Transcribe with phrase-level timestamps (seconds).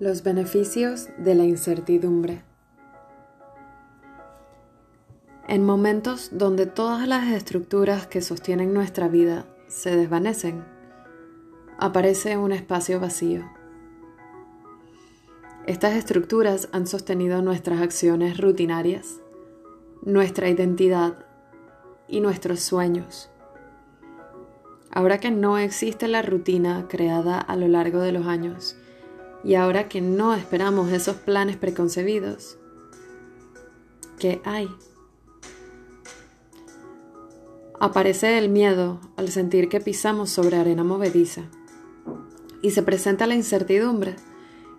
[0.00, 2.42] Los beneficios de la incertidumbre.
[5.46, 10.64] En momentos donde todas las estructuras que sostienen nuestra vida se desvanecen,
[11.78, 13.48] aparece un espacio vacío.
[15.68, 19.20] Estas estructuras han sostenido nuestras acciones rutinarias,
[20.02, 21.24] nuestra identidad
[22.08, 23.30] y nuestros sueños.
[24.90, 28.76] Ahora que no existe la rutina creada a lo largo de los años,
[29.44, 32.56] y ahora que no esperamos esos planes preconcebidos,
[34.18, 34.68] ¿qué hay?
[37.78, 41.42] Aparece el miedo al sentir que pisamos sobre arena movediza
[42.62, 44.16] y se presenta la incertidumbre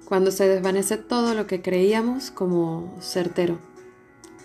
[0.06, 3.60] cuando se desvanece todo lo que creíamos como certero,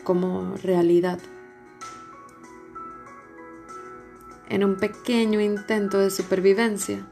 [0.05, 1.19] como realidad.
[4.51, 7.07] En un pequeño intento de supervivencia,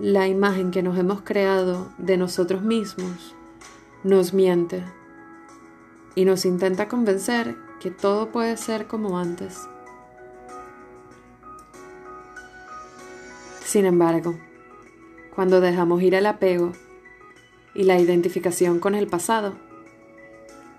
[0.00, 3.36] la imagen que nos hemos creado de nosotros mismos
[4.02, 4.82] nos miente
[6.14, 9.68] y nos intenta convencer que todo puede ser como antes.
[13.62, 14.38] Sin embargo,
[15.34, 16.72] cuando dejamos ir el apego
[17.74, 19.54] y la identificación con el pasado,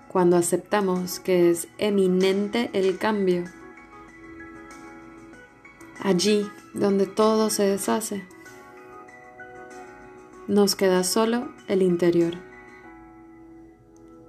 [0.08, 3.44] cuando aceptamos que es eminente el cambio,
[6.02, 8.26] allí donde todo se deshace,
[10.48, 12.34] nos queda solo el interior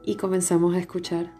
[0.04, 1.34] y comenzamos a escuchar.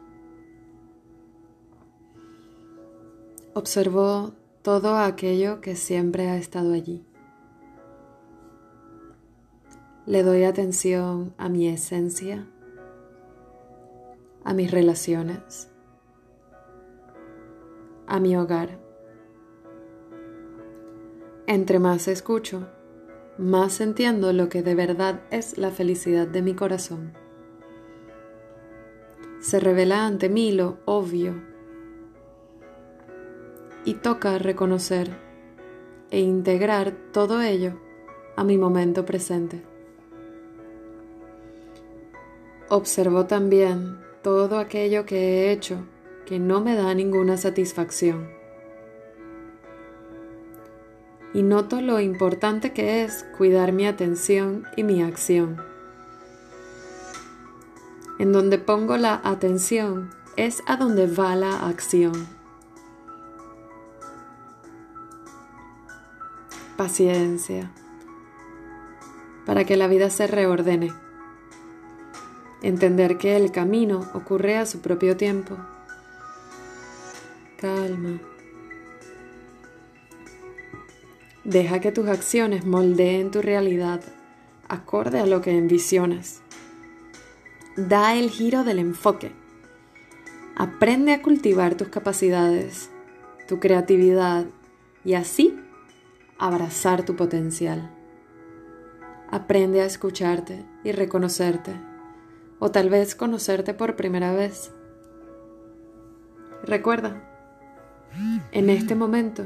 [3.54, 7.06] Observó todo aquello que siempre ha estado allí.
[10.08, 12.48] Le doy atención a mi esencia,
[14.44, 15.70] a mis relaciones,
[18.08, 18.80] a mi hogar.
[21.46, 22.68] Entre más escucho,
[23.38, 27.14] más entiendo lo que de verdad es la felicidad de mi corazón.
[29.40, 31.42] Se revela ante mí lo obvio
[33.86, 35.10] y toca reconocer
[36.12, 37.80] e integrar todo ello
[38.36, 39.64] a mi momento presente.
[42.70, 45.86] Observo también todo aquello que he hecho
[46.26, 48.43] que no me da ninguna satisfacción.
[51.34, 55.62] Y noto lo importante que es cuidar mi atención y mi acción.
[58.20, 62.28] En donde pongo la atención es a donde va la acción.
[66.78, 67.72] Paciencia
[69.46, 70.94] para que la vida se reordene
[72.64, 75.58] entender que el camino ocurre a su propio tiempo.
[77.58, 78.33] Calma.
[81.44, 84.02] Deja que tus acciones moldeen tu realidad
[84.70, 86.42] acorde a lo que envisionas.
[87.76, 89.34] Da el giro del enfoque.
[90.56, 92.90] Aprende a cultivar tus capacidades,
[93.48, 94.46] tu creatividad
[95.04, 95.60] y así
[96.38, 97.92] abrazar tu potencial.
[99.30, 101.74] Aprende a escucharte y reconocerte
[102.60, 104.72] o tal vez conocerte por primera vez.
[106.64, 107.22] Recuerda,
[108.54, 109.46] en este momento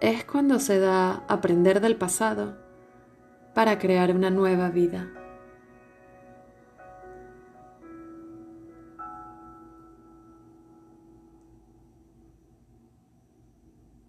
[0.00, 2.56] es cuando se da aprender del pasado
[3.54, 5.08] para crear una nueva vida.